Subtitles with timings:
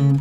[0.00, 0.16] 文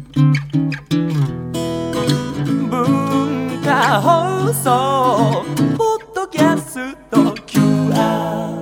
[3.64, 5.46] 化放送
[5.78, 8.60] ポッドキャスト QR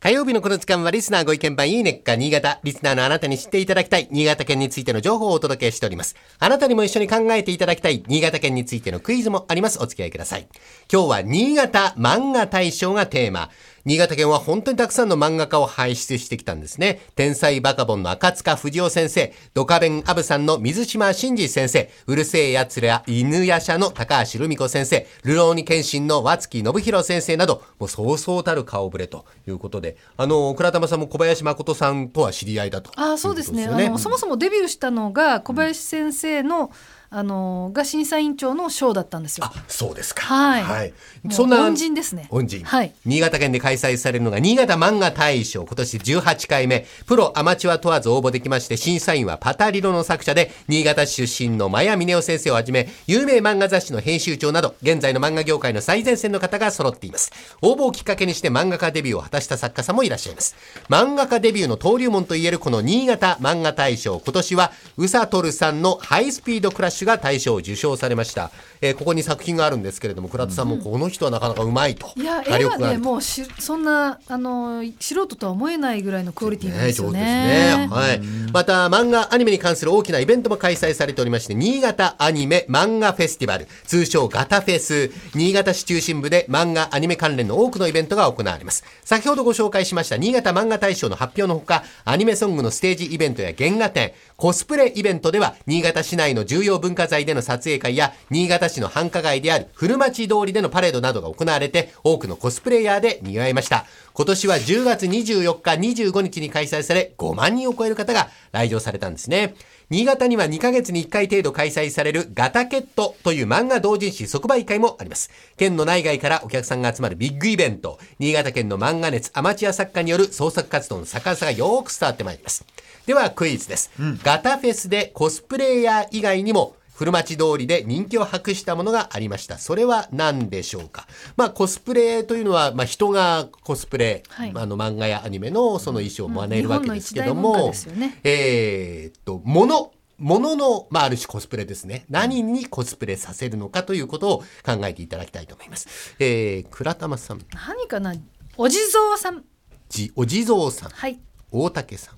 [0.00, 2.58] 火曜日のこの時間はリスナーご意見番いいねっか新潟。
[2.64, 6.16] リスナーのあなたに知っていただきたい新潟県についての情報をお届けしております。
[6.40, 9.78] あなたにも一緒に考えていただきたい新潟県についてのクイズもあります。
[9.80, 10.48] お付き合いください。
[10.92, 13.50] 今日は新潟漫画大賞がテーマ。
[13.84, 17.00] 新潟県は本当にたくさんの漫画家を輩出してきたんですね。
[17.16, 33.66] 天才バカボンの赤塚不二夫先生、ドカベンアブさんの水島真司先生、うるせえ奴ら犬夜叉の高橋留美子先生、ルローニケンシンの和月信弘先生など、もうそうそうたる顔ぶれということで、あの、倉玉さんも小林誠さんとは知り合いだとあそうですね。
[33.66, 36.70] あのそもそもデビューしたのが小林先生の、
[37.14, 39.44] あのが審査委員長の賞だったんですよ。
[39.44, 40.22] あ、そうですか。
[40.22, 41.62] はいもうそんな。
[41.62, 42.64] 恩人ですね恩人。
[42.64, 45.64] はい新潟県で開催されるのが新潟漫画大賞。
[45.64, 46.86] 今年18回目。
[47.06, 57.30] プロ、アマチュア問わず応募できまして、審査員はパタリロの作者で、新潟出身のマヤ峰夫先生をはじめ、有名漫画雑誌の編集長など、現在の漫画業界の最前線の方が揃っています。
[57.60, 60.56] 応募をきっかけにして漫画家デビューを果たした作家さんもいらっしゃいます。
[60.88, 64.18] 漫画家デビューの登竜門といえるこの新潟漫画大賞。
[64.18, 68.50] 今年は、宇佐徹さんのハイスピードクラッシュが大賞を受賞されました。
[68.80, 72.12] えーここに作品があるんですけれども、倉田さんもこの人はなかなかうまいと。
[72.16, 77.76] いや絵はねもうしそんなあの素人とは思えないぐらいのクオリティなんね、ですよ上手ですね。
[77.78, 77.88] ね。
[77.90, 78.20] はい。
[78.52, 88.84] また、漫画、アニメに関する大きなイベントも開催されておりまして、新潟アニメ漫画フェスティバル、通称ガタフェス、新潟市中心部で漫画、アニメ関連の多くのイベントが行われます。
[89.04, 103.86] 先ほどご紹介しました新潟漫画大賞の発表のほか、アニメソングのステージイベントや原画展、コスプレイベントでは、新潟市内の重要文化財での撮影会や、新潟市の繁華街である古町通りでのパレードなどが行われて、多くのコスプレイヤーで賑わいました。
[104.14, 109.54] 今年は10月24日、25日に開催され、5万人を超える方が来場されたんですね。
[109.92, 115.30] 新潟には2ヶ月に1回程度開催されるガタケットという漫画同人誌即売会もあります。
[115.58, 122.64] 県の内外からお客さんが集まるビッグイベント、新潟県の漫画熱アマチュア作家による創作活動の盛んさがよーく伝わってまいります。
[123.06, 123.90] ではクイズです。
[124.22, 129.58] ガタフェスでコスプレイヤー以外にも古町通りで人気を博したものがありました。
[129.58, 131.06] それは何でしょうか？
[131.36, 142.04] まあコスプレというのは、まあ人がコスプレ、はいあの漫画やアニメのその衣装を真似るわけですけども、ですよねえーっと、もの、ものの、まあ、ある種コスプレですね。
[142.08, 146.14] 何にコスプレさせるのかということを考えていただきたいと思います。
[146.20, 148.14] えー、倉玉さん、何かな？
[148.56, 149.42] お地蔵さん
[149.88, 151.18] じ、お地蔵さん、はい
[151.50, 152.16] 大竹さん。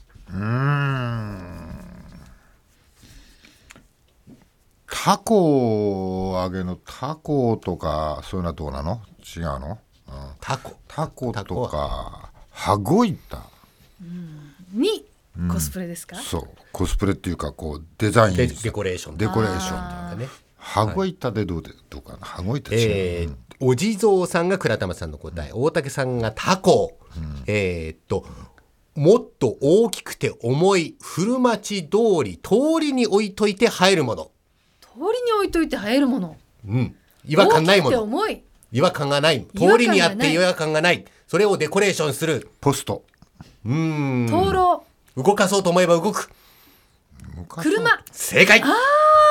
[4.96, 9.02] タコ揚げのタコとかそういうのはどうなの？
[9.36, 9.78] 違うの、
[10.08, 10.76] うん、タコ。
[10.86, 13.42] タコタコとか羽子板。
[14.72, 15.04] に
[15.52, 16.48] コスプレですか、そう。
[16.70, 18.36] コスプレっていうかこうデザイン。
[18.36, 19.16] デデコレーション。
[19.18, 20.28] デコレーションね。
[20.56, 22.18] 羽子板でどうでどうかな？
[22.20, 26.96] 羽子板違う、えー、お地蔵さんが倉玉さんの答え、大竹さんがタコ。
[27.46, 28.26] えーっと、
[28.94, 34.30] もっと大きくて重い古町通り、通りに置いといて生えるもの。
[34.94, 36.36] 通りに置いといて生えるもの
[36.68, 36.96] うん。
[37.26, 38.02] 違和感ないも大きくての。
[38.02, 39.46] 重い違和感がない。
[39.56, 41.04] 通りにあって違和感がない。
[41.26, 42.48] それをデコレーションする。
[42.60, 43.04] ポスト
[43.64, 44.26] うーん。
[44.28, 44.84] 灯籠
[45.16, 46.30] 動かそうと思えば動く。
[47.48, 48.60] 車正解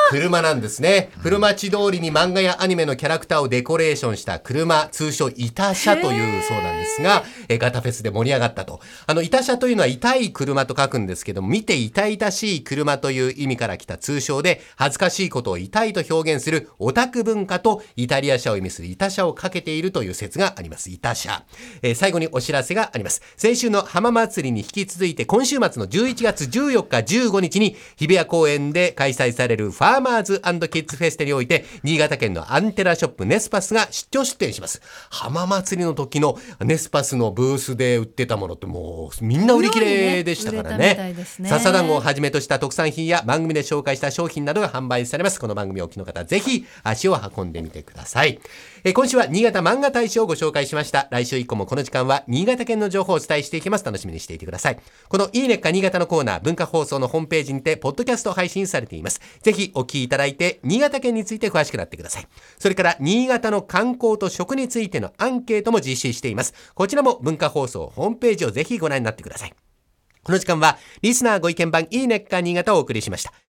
[0.10, 1.10] 車なんですね。
[1.20, 8.80] 古町通りに漫画やアニメのキャラクターをデコレーションした車、通称、板車というそうなんですが、えガタフェスで盛り上がったと。
[9.08, 20.92] あの、板車というのは痛い車と書くんですけども、見て痛々しい車という意味から来た通称で、恥ずかしいことを痛いと表現するオタク文化とイタリア車を意味する板車をかけているという説があります。
[20.92, 21.44] 板車。
[21.82, 23.22] えー最後にお知らせがあります。
[23.38, 34.82] 先週の浜祭りに引き続いて、今週末の11月14日、15日に、日比谷公園で開催されるファーマーズキッズフェステにおいて、新潟県のアンテナショップネスパスが出張出店します。
[35.10, 41.16] 浜祭りの時のネスパスのブースで売ってたものってもうみんな売り切れでしたからね
[41.46, 45.40] 笹団子をはじめとした特産品や番組で紹介した商品などが販売されます。
[45.40, 48.40] この番組をお聞きの方、ぜひ足を運んでみてください。
[48.84, 51.08] えー今週は新潟漫画大賞をご紹介しました。
[51.10, 53.86] 来週以降もこの時間は新潟県の情報をお伝えしていきます。
[53.86, 54.80] 楽しみにしていてください。
[55.10, 59.20] このいいねっか新潟のコーナー、文化放送のホームページにて、ポッドキャスト配信されています。
[59.42, 62.28] ぜひお聞きいただいて、新潟県について詳しくなってください。
[62.58, 66.54] それから、新潟の観光と食についてのアンケートも実施しています。
[66.74, 69.54] こちらも文化放送ホームページをぜひご覧になってください。
[70.24, 73.43] この時間は、リスナーご意見番いいねっか新潟をお送りしました。